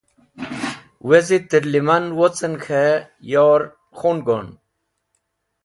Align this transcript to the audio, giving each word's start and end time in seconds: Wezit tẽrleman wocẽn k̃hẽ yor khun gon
Wezit 1.07 1.43
tẽrleman 1.49 2.05
wocẽn 2.17 2.55
k̃hẽ 2.63 3.03
yor 3.31 3.61
khun 3.97 4.17
gon 4.25 4.47